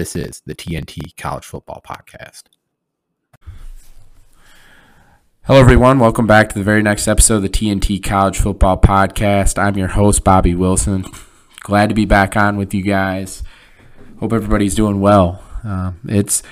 [0.00, 2.44] This is the TNT College Football Podcast.
[5.42, 5.98] Hello, everyone.
[5.98, 9.62] Welcome back to the very next episode of the TNT College Football Podcast.
[9.62, 11.04] I'm your host, Bobby Wilson.
[11.60, 13.42] Glad to be back on with you guys.
[14.20, 15.44] Hope everybody's doing well.
[15.62, 16.42] Uh, it's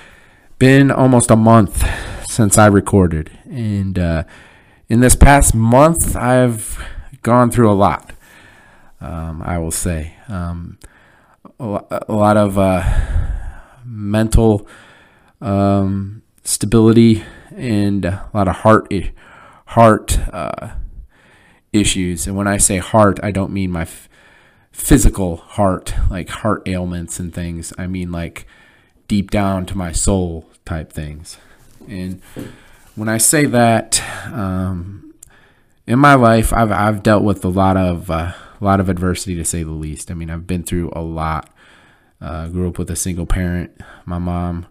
[0.59, 1.83] been almost a month
[2.29, 4.23] since I recorded, and uh,
[4.89, 6.77] in this past month, I've
[7.23, 8.13] gone through a lot.
[9.01, 10.77] Um, I will say um,
[11.59, 12.83] a, lot of uh,
[13.89, 14.67] mental
[15.41, 17.23] um, stability
[17.55, 18.93] and a lot of heart
[19.67, 20.69] heart uh,
[21.73, 22.27] issues.
[22.27, 24.09] And when I say heart, I don't mean my f-
[24.71, 27.73] physical heart, like heart ailments and things.
[27.77, 28.47] I mean like
[29.07, 31.37] deep down to my soul type things.
[31.87, 32.21] And
[32.95, 35.13] when I say that, um,
[35.87, 39.35] in my life, I've I've dealt with a lot of uh, a lot of adversity
[39.35, 40.11] to say the least.
[40.11, 41.49] I mean, I've been through a lot.
[42.21, 43.71] Uh, grew up with a single parent.
[44.05, 44.67] My mom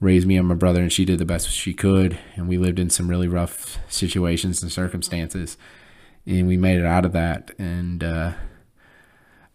[0.00, 2.18] raised me and my brother, and she did the best she could.
[2.36, 5.56] And we lived in some really rough situations and circumstances,
[6.26, 7.52] and we made it out of that.
[7.58, 8.32] And uh,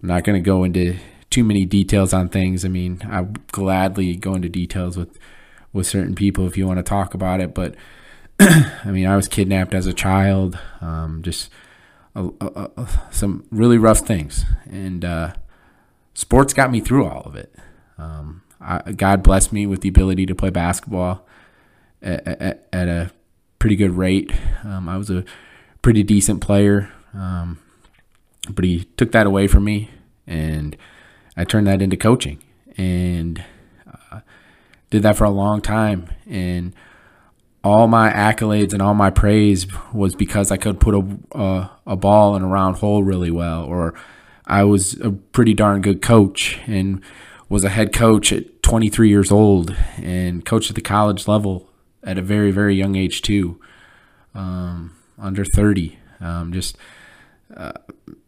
[0.01, 0.97] I'm not going to go into
[1.29, 2.65] too many details on things.
[2.65, 5.17] I mean, I gladly go into details with
[5.71, 7.53] with certain people if you want to talk about it.
[7.53, 7.75] But
[8.39, 10.57] I mean, I was kidnapped as a child.
[10.81, 11.51] Um, just
[12.15, 15.33] a, a, a, some really rough things, and uh,
[16.19, 17.55] sports got me through all of it.
[17.97, 21.25] Um, I, God blessed me with the ability to play basketball
[22.01, 23.11] at, at, at a
[23.57, 24.33] pretty good rate.
[24.65, 25.23] Um, I was a
[25.81, 27.57] pretty decent player, um,
[28.49, 29.91] but He took that away from me,
[30.27, 30.75] and
[31.37, 32.43] I turned that into coaching,
[32.77, 33.41] and
[34.11, 34.19] uh,
[34.89, 36.75] did that for a long time, and
[37.63, 41.95] all my accolades and all my praise was because I could put a, a, a
[41.95, 43.93] ball in a round hole really well, or
[44.49, 47.01] I was a pretty darn good coach and
[47.47, 51.69] was a head coach at 23 years old and coached at the college level
[52.03, 53.59] at a very very young age too,
[54.33, 55.97] um, under 30.
[56.19, 56.77] Um, just
[57.55, 57.73] uh,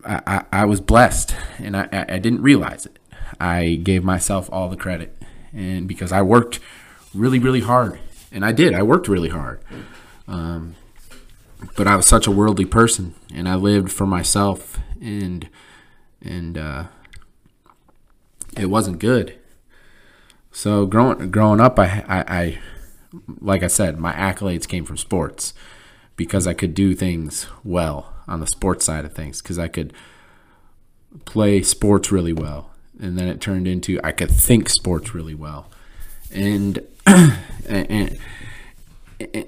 [0.06, 2.98] I, I was blessed and I, I didn't realize it.
[3.40, 5.22] I gave myself all the credit
[5.54, 6.60] and because I worked
[7.14, 8.00] really really hard
[8.32, 8.74] and I did.
[8.74, 9.62] I worked really hard.
[10.28, 10.76] Um,
[11.76, 15.48] but I was such a worldly person, and I lived for myself, and
[16.22, 16.84] and uh,
[18.58, 19.36] it wasn't good.
[20.52, 22.60] So growing growing up, I, I, I
[23.40, 25.54] like I said, my accolades came from sports
[26.16, 29.94] because I could do things well on the sports side of things because I could
[31.26, 35.70] play sports really well, and then it turned into I could think sports really well,
[36.34, 38.18] and and,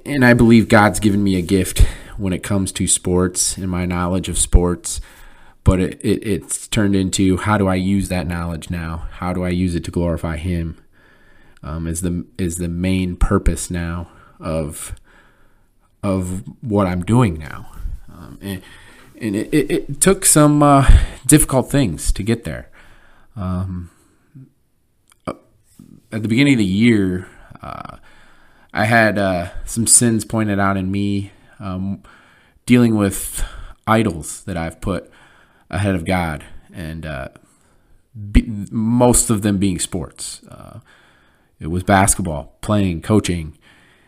[0.05, 1.79] and I believe God's given me a gift
[2.17, 5.01] when it comes to sports and my knowledge of sports.
[5.63, 9.07] But it, it, it's turned into how do I use that knowledge now?
[9.11, 10.77] How do I use it to glorify Him?
[11.61, 14.09] Um, is the is the main purpose now
[14.39, 14.93] of
[16.03, 17.71] of what I'm doing now,
[18.09, 18.61] um, and,
[19.19, 20.85] and it, it, it, took some uh,
[21.25, 22.69] difficult things to get there.
[23.37, 23.89] Um,
[25.25, 25.33] uh,
[26.11, 27.29] at the beginning of the year,
[27.61, 27.97] uh,
[28.73, 32.03] I had uh, some sins pointed out in me, um,
[32.65, 33.45] dealing with
[33.87, 35.09] idols that I've put
[35.73, 37.29] ahead of God, and uh,
[38.31, 40.41] be, most of them being sports.
[40.49, 40.79] Uh,
[41.59, 43.57] it was basketball, playing, coaching,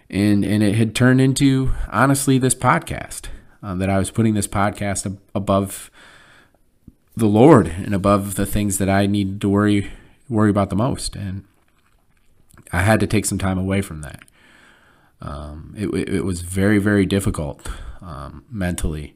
[0.10, 3.28] and and it had turned into honestly this podcast
[3.64, 5.90] um, that I was putting this podcast ab- above
[7.16, 9.92] the Lord and above the things that I needed to worry
[10.30, 11.46] worry about the most, and
[12.72, 14.24] I had to take some time away from that.
[15.22, 17.68] Um, it, it, was very, very difficult
[18.02, 19.16] um, mentally.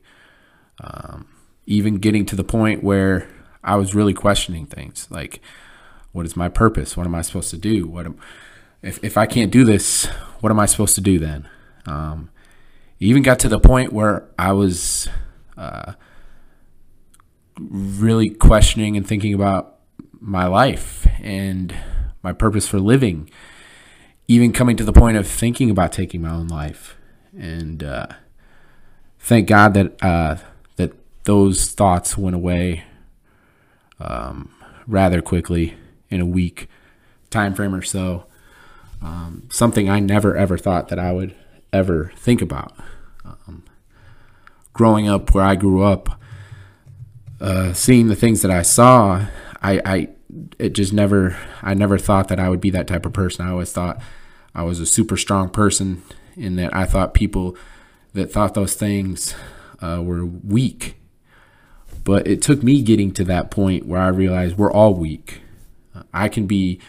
[0.81, 1.27] Um,
[1.69, 3.29] even getting to the point where
[3.63, 5.39] I was really questioning things like,
[6.11, 6.97] what is my purpose?
[6.97, 7.85] What am I supposed to do?
[7.87, 8.17] What am,
[8.81, 10.07] if, if I can't do this,
[10.39, 11.47] what am I supposed to do then?
[11.85, 12.31] Um,
[12.99, 15.09] even got to the point where I was
[15.57, 15.93] uh,
[17.59, 19.77] really questioning and thinking about
[20.19, 21.75] my life and
[22.23, 23.29] my purpose for living,
[24.27, 26.97] even coming to the point of thinking about taking my own life.
[27.37, 28.07] And uh,
[29.19, 30.37] thank God that uh,
[31.29, 32.83] those thoughts went away
[33.99, 34.51] um,
[34.87, 35.75] rather quickly
[36.09, 36.67] in a week
[37.29, 38.25] time frame or so.
[38.99, 41.35] Um, something I never ever thought that I would
[41.71, 42.73] ever think about.
[43.23, 43.63] Um,
[44.73, 46.19] growing up where I grew up,
[47.39, 49.27] uh, seeing the things that I saw,
[49.61, 50.09] I, I
[50.57, 53.45] it just never I never thought that I would be that type of person.
[53.45, 54.01] I always thought
[54.55, 56.01] I was a super strong person
[56.35, 57.55] in that I thought people
[58.13, 59.35] that thought those things
[59.79, 60.98] uh, were weak.
[62.09, 65.41] But it took me getting to that point where I realized we're all weak.
[66.11, 66.79] I can be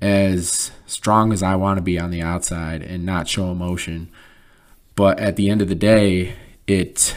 [0.00, 4.08] as strong as I want to be on the outside and not show emotion.
[4.96, 7.14] But at the end of the day, it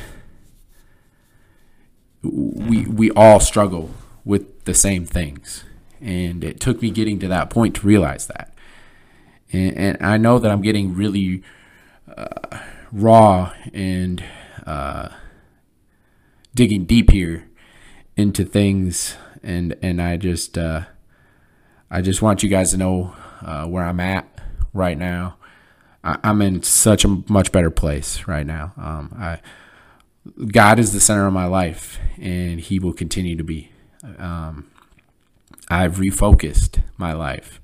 [2.21, 3.91] we we all struggle
[4.25, 5.63] with the same things.
[6.01, 8.53] And it took me getting to that point to realize that.
[9.53, 11.43] And, and I know that I'm getting really
[12.13, 12.59] uh,
[12.91, 14.21] raw and
[14.65, 15.11] uh,
[16.57, 17.47] digging deep here
[18.17, 19.15] into things.
[19.41, 20.81] And, and I just, uh,
[21.89, 24.27] I just want you guys to know uh, where I'm at
[24.73, 25.37] right now.
[26.03, 28.73] I, am in such a much better place right now.
[28.75, 29.39] Um, I,
[30.47, 33.71] God is the center of my life, and He will continue to be.
[34.17, 34.69] Um,
[35.69, 37.61] I've refocused my life,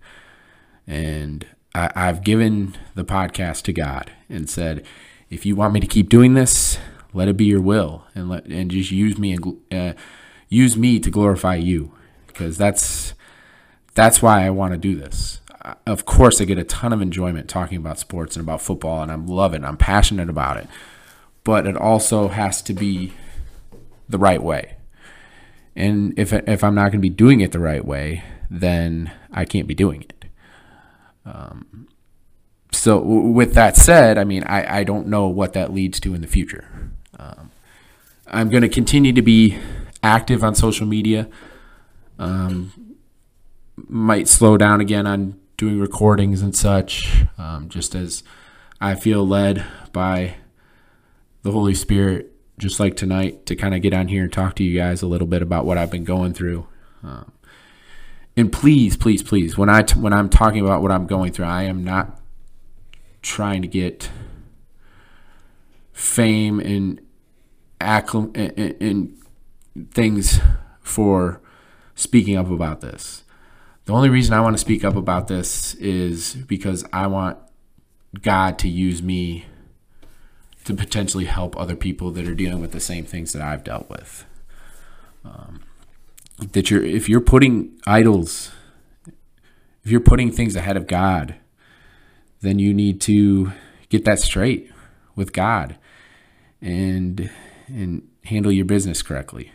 [0.86, 4.86] and I, I've given the podcast to God and said,
[5.30, 6.78] "If you want me to keep doing this,
[7.14, 9.94] let it be Your will, and let and just use me and uh,
[10.50, 11.94] use me to glorify You,
[12.28, 13.14] because that's
[13.94, 15.40] that's why I want to do this."
[15.86, 19.12] Of course, I get a ton of enjoyment talking about sports and about football, and
[19.12, 19.64] I'm loving.
[19.64, 20.68] I'm passionate about it
[21.44, 23.14] but it also has to be
[24.08, 24.78] the right way.
[25.76, 29.46] And if if I'm not going to be doing it the right way, then I
[29.46, 30.26] can't be doing it.
[31.26, 31.88] Um,
[32.72, 36.22] so with that said, I mean I, I don't know what that leads to in
[36.22, 36.92] the future.
[37.18, 37.52] Um,
[38.28, 39.58] I'm going to continue to be
[40.02, 41.30] active on social media.
[42.20, 42.96] Um,
[43.76, 48.24] might slow down again on doing recordings and such, um, just as
[48.80, 50.36] I feel led by
[51.42, 54.64] the Holy Spirit, just like tonight, to kind of get on here and talk to
[54.64, 56.68] you guys a little bit about what I've been going through.
[57.04, 57.32] Um,
[58.36, 61.46] and please, please, please, when I t- when I'm talking about what I'm going through,
[61.46, 62.20] I am not
[63.22, 64.10] trying to get
[65.94, 67.00] fame and
[67.80, 70.40] acclim- and, and things
[70.82, 71.42] for
[71.96, 73.24] speaking up about this.
[73.86, 77.38] The only reason I want to speak up about this is because I want
[78.22, 79.46] God to use me
[80.66, 83.90] to potentially help other people that are dealing with the same things that I've dealt
[83.90, 84.26] with.
[85.26, 85.62] Um,
[86.52, 88.52] that you're if you're putting idols,
[89.84, 91.36] if you're putting things ahead of God,
[92.42, 93.52] then you need to
[93.90, 94.72] get that straight
[95.16, 95.78] with God
[96.64, 97.30] and
[97.68, 99.52] and handle your business correctly.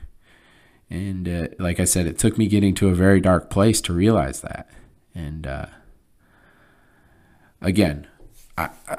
[0.91, 3.93] And uh, like I said, it took me getting to a very dark place to
[3.93, 4.71] realize that.
[5.15, 5.67] And uh,
[7.61, 8.07] again,
[8.57, 8.99] I, I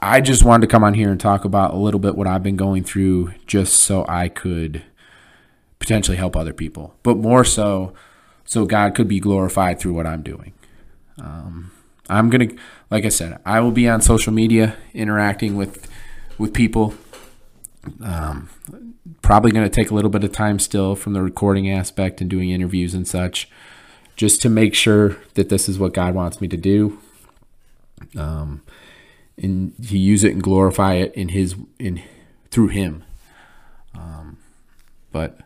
[0.00, 2.42] I just wanted to come on here and talk about a little bit what I've
[2.42, 4.82] been going through just so I could
[5.78, 7.92] potentially help other people, but more so
[8.44, 10.52] so God could be glorified through what I'm doing.
[11.18, 11.72] Um,
[12.08, 12.48] I'm gonna,
[12.90, 15.88] like I said, I will be on social media interacting with
[16.38, 16.94] with people.
[18.02, 18.48] Um,
[19.22, 22.28] probably going to take a little bit of time still from the recording aspect and
[22.28, 23.48] doing interviews and such,
[24.16, 26.98] just to make sure that this is what God wants me to do.
[28.16, 28.62] Um,
[29.38, 32.02] and he use it and glorify it in his in
[32.50, 33.04] through him.
[33.94, 34.38] Um,
[35.12, 35.40] but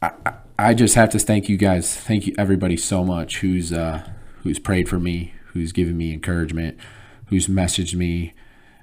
[0.00, 0.12] I,
[0.58, 4.08] I just have to thank you guys, thank you everybody so much who's uh,
[4.42, 6.78] who's prayed for me, who's given me encouragement,
[7.26, 8.34] who's messaged me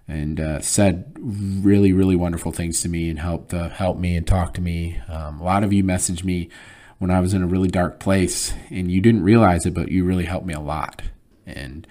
[0.10, 4.28] and uh, said really really wonderful things to me and helped uh, help me and
[4.28, 5.00] talk to me.
[5.08, 6.50] Um, a lot of you messaged me
[6.98, 10.04] when I was in a really dark place, and you didn't realize it, but you
[10.04, 11.04] really helped me a lot.
[11.46, 11.88] And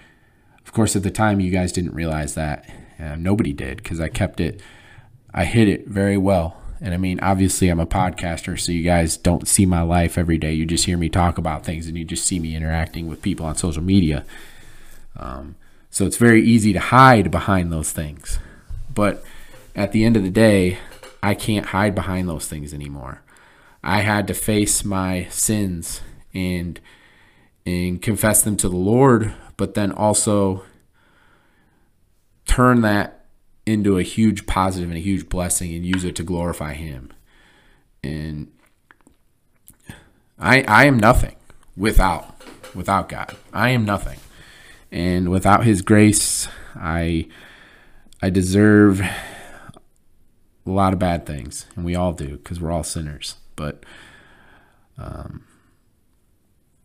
[0.63, 2.69] of course, at the time, you guys didn't realize that.
[2.99, 4.61] Uh, nobody did because I kept it,
[5.33, 6.61] I hid it very well.
[6.81, 10.37] And I mean, obviously, I'm a podcaster, so you guys don't see my life every
[10.37, 10.53] day.
[10.53, 13.45] You just hear me talk about things and you just see me interacting with people
[13.45, 14.25] on social media.
[15.17, 15.55] Um,
[15.89, 18.39] so it's very easy to hide behind those things.
[18.93, 19.23] But
[19.75, 20.77] at the end of the day,
[21.21, 23.21] I can't hide behind those things anymore.
[23.83, 26.01] I had to face my sins
[26.33, 26.79] and
[27.65, 30.63] and confess them to the Lord but then also
[32.45, 33.25] turn that
[33.65, 37.11] into a huge positive and a huge blessing and use it to glorify him.
[38.01, 38.51] And
[40.39, 41.35] I I am nothing
[41.75, 42.41] without
[42.73, 43.35] without God.
[43.51, 44.19] I am nothing.
[44.91, 47.27] And without his grace, I
[48.21, 49.11] I deserve a
[50.65, 53.35] lot of bad things, and we all do because we're all sinners.
[53.55, 53.83] But
[54.97, 55.45] um,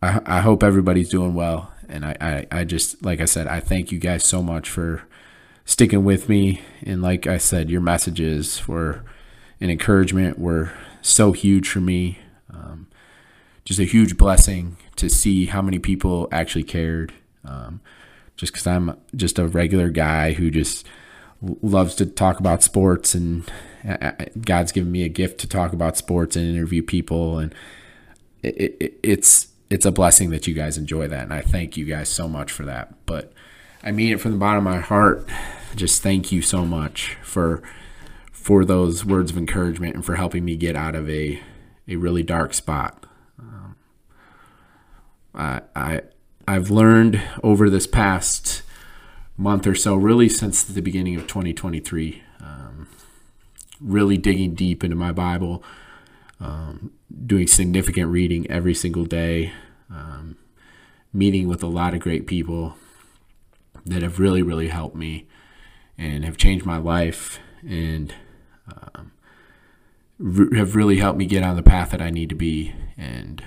[0.03, 3.61] I, I hope everybody's doing well and I, I, I just like I said, I
[3.61, 5.03] thank you guys so much for
[5.65, 6.61] sticking with me.
[6.83, 9.05] And like I said, your messages were
[9.61, 12.19] an encouragement were so huge for me.
[12.53, 12.89] Um,
[13.65, 17.13] just a huge blessing to see how many people actually cared.
[17.45, 17.81] Um,
[18.37, 20.87] just because I'm just a regular guy who just
[21.63, 23.51] loves to talk about sports, and
[23.87, 27.55] uh, uh, God's given me a gift to talk about sports and interview people, and
[28.43, 31.85] it, it, it's it's a blessing that you guys enjoy that, and I thank you
[31.85, 32.95] guys so much for that.
[33.07, 33.33] But
[33.83, 35.29] I mean it from the bottom of my heart.
[35.77, 37.63] Just thank you so much for
[38.33, 41.41] for those words of encouragement and for helping me get out of a
[41.89, 43.07] a really dark spot.
[43.39, 43.77] Um,
[45.35, 46.01] I, I
[46.47, 48.63] I've learned over this past
[49.37, 52.89] month or so, really since the beginning of 2023, um,
[53.81, 55.63] really digging deep into my Bible,
[56.41, 56.93] um,
[57.27, 59.53] doing significant reading every single day,
[59.91, 60.37] um,
[61.13, 62.77] meeting with a lot of great people
[63.87, 65.27] that have really, really helped me
[65.97, 68.15] and have changed my life and
[68.69, 69.13] um,
[70.19, 72.75] re- have really helped me get on the path that I need to be.
[72.97, 73.43] And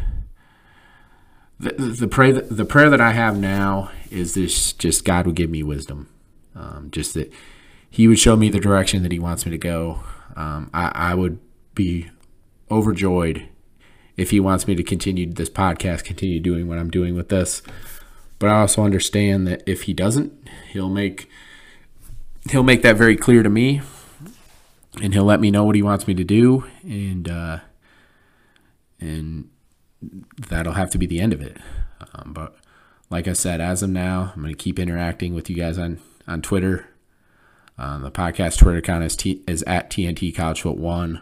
[1.60, 5.36] the, the prayer that, the prayer that I have now is this: just God would
[5.36, 6.10] give me wisdom,
[6.56, 7.32] um, just that
[7.90, 10.02] He would show me the direction that He wants me to go.
[10.36, 11.40] Um, I, I would
[11.74, 12.10] be
[12.70, 13.48] overjoyed
[14.18, 17.64] if He wants me to continue this podcast, continue doing what I'm doing with this.
[18.40, 20.34] But I also understand that if He doesn't,
[20.72, 21.28] He'll make
[22.52, 23.82] He'll make that very clear to me,
[25.02, 27.60] and He'll let me know what He wants me to do, and uh,
[29.00, 29.50] and
[30.02, 31.58] that'll have to be the end of it.
[32.14, 32.56] Um, but
[33.10, 36.00] like I said, as of now, I'm going to keep interacting with you guys on
[36.28, 36.88] on Twitter.
[37.78, 41.22] Um, the podcast Twitter account is T, is at TNT College Foot One.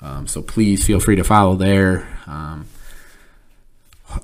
[0.00, 2.08] Um, so please feel free to follow there.
[2.26, 2.66] Um,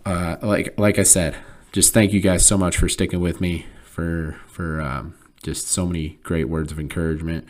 [0.04, 1.36] uh, like like I said,
[1.72, 5.86] just thank you guys so much for sticking with me for for um, just so
[5.86, 7.46] many great words of encouragement.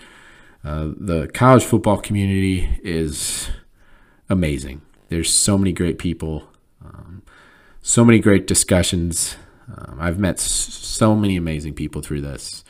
[0.65, 3.51] Uh, the college football community is
[4.29, 4.81] amazing.
[5.13, 6.49] There's so many great people,
[6.83, 7.23] um,
[7.83, 9.37] so many great discussions.
[9.69, 12.65] Um, I've met so many amazing people through this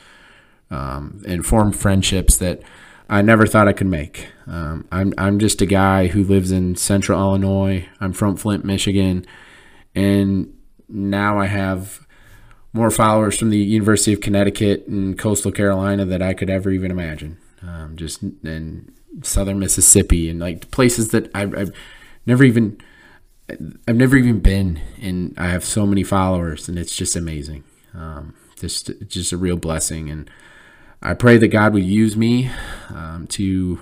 [0.69, 2.61] um, and formed friendships that
[3.09, 4.27] I never thought I could make.
[4.45, 7.87] Um, I'm, I'm just a guy who lives in central Illinois.
[8.01, 9.25] I'm from Flint, Michigan.
[9.95, 10.53] And
[10.89, 12.05] now I have
[12.73, 16.91] more followers from the University of Connecticut and coastal Carolina that I could ever even
[16.91, 17.37] imagine.
[17.61, 21.71] Um, just in southern Mississippi and like places that I've, I've
[22.25, 22.79] never even
[23.49, 27.63] I've never even been, and I have so many followers, and it's just amazing.
[27.93, 30.29] Um, just just a real blessing, and
[31.01, 32.49] I pray that God would use me
[32.89, 33.79] um, to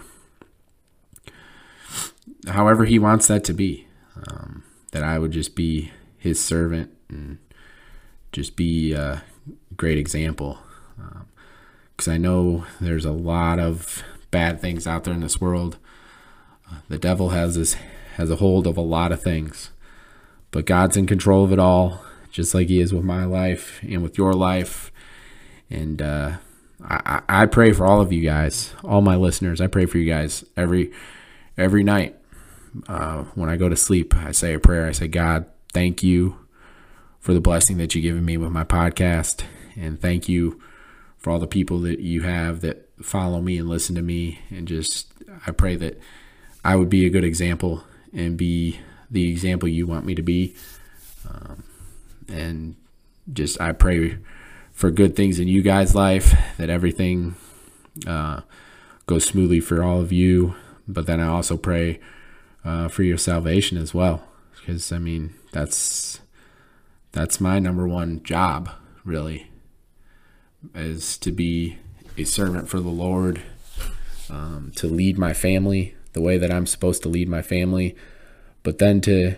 [2.47, 3.87] however He wants that to be.
[4.27, 7.37] Um, that I would just be His servant and
[8.31, 9.23] just be a
[9.77, 10.57] great example.
[11.95, 15.77] Because um, I know there's a lot of bad things out there in this world.
[16.87, 17.75] The devil has his
[18.15, 19.71] has a hold of a lot of things.
[20.51, 24.03] But God's in control of it all, just like He is with my life and
[24.03, 24.91] with your life.
[25.69, 26.37] And uh,
[26.83, 29.61] I, I pray for all of you guys, all my listeners.
[29.61, 30.91] I pray for you guys every
[31.57, 32.17] every night
[32.87, 34.15] uh, when I go to sleep.
[34.15, 34.87] I say a prayer.
[34.87, 36.37] I say, God, thank you
[37.19, 39.43] for the blessing that you've given me with my podcast,
[39.75, 40.61] and thank you
[41.17, 44.39] for all the people that you have that follow me and listen to me.
[44.49, 45.13] And just
[45.45, 45.99] I pray that
[46.65, 50.55] I would be a good example and be the example you want me to be.
[51.29, 51.63] Um,
[52.27, 52.75] and
[53.31, 54.17] just I pray
[54.71, 57.35] for good things in you guys' life, that everything
[58.07, 58.41] uh,
[59.05, 60.55] goes smoothly for all of you.
[60.87, 61.99] But then I also pray
[62.63, 64.23] uh, for your salvation as well,
[64.59, 66.21] because I mean that's
[67.11, 68.69] that's my number one job,
[69.03, 69.51] really,
[70.73, 71.77] is to be
[72.17, 73.41] a servant for the Lord,
[74.29, 77.95] um, to lead my family the way that I'm supposed to lead my family,
[78.63, 79.35] but then to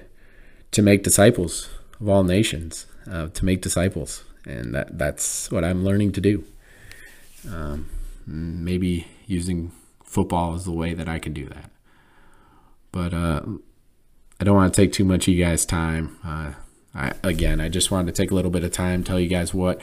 [0.71, 5.83] to make disciples of all nations, uh, to make disciples, and that that's what I'm
[5.83, 6.43] learning to do.
[7.49, 7.89] Um,
[8.25, 9.71] maybe using
[10.03, 11.69] football is the way that I can do that,
[12.91, 13.41] but uh,
[14.39, 16.17] I don't want to take too much of you guys' time.
[16.23, 16.53] Uh,
[16.95, 19.53] I, again, I just wanted to take a little bit of time, tell you guys
[19.53, 19.81] what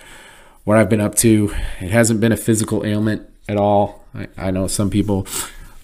[0.65, 1.55] what I've been up to.
[1.81, 4.05] It hasn't been a physical ailment at all.
[4.15, 5.27] I, I know some people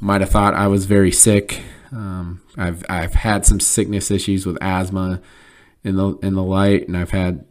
[0.06, 1.62] might have thought I was very sick.
[1.90, 5.20] Um, I've I've had some sickness issues with asthma
[5.82, 7.44] in the in the light, and I've had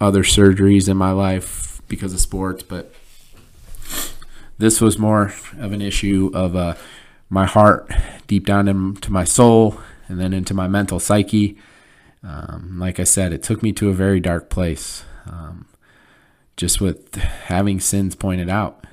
[0.00, 2.92] other surgeries in my life because of sports, but
[4.58, 6.74] this was more of an issue of uh,
[7.30, 7.88] my heart
[8.26, 9.78] deep down into my soul
[10.08, 11.56] and then into my mental psyche.
[12.24, 15.66] Um, like I said, it took me to a very dark place, um,
[16.56, 18.84] just with having sins pointed out.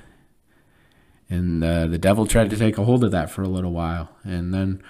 [1.30, 4.10] And uh, the devil tried to take a hold of that for a little while.
[4.22, 4.82] And then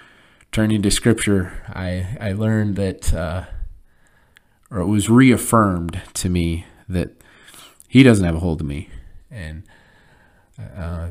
[0.51, 3.45] turning to scripture, I, I learned that, uh,
[4.69, 7.11] or it was reaffirmed to me that
[7.87, 8.89] he doesn't have a hold of me.
[9.31, 9.63] And
[10.59, 11.09] uh,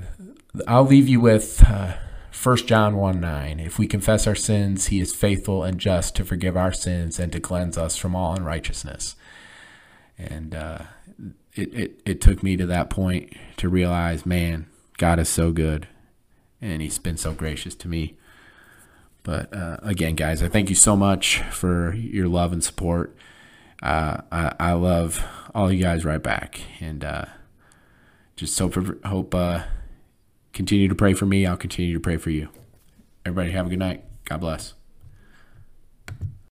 [0.66, 1.94] I'll leave you with uh,
[2.42, 3.60] 1 John 1 9.
[3.60, 7.32] If we confess our sins, he is faithful and just to forgive our sins and
[7.32, 9.16] to cleanse us from all unrighteousness.
[10.18, 10.78] And uh,
[11.54, 14.66] it, it, it took me to that point to realize, man,
[14.98, 15.88] God is so good
[16.60, 18.16] and he's been so gracious to me.
[19.22, 23.16] But uh, again, guys, I thank you so much for your love and support.
[23.82, 25.24] Uh, I, I, love
[25.54, 26.60] all you guys right back.
[26.80, 27.26] And uh,
[28.36, 28.74] just hope,
[29.04, 29.64] hope uh,
[30.52, 31.44] continue to pray for me.
[31.44, 32.48] I'll continue to pray for you.
[33.26, 34.04] Everybody have a good night.
[34.24, 34.74] God bless.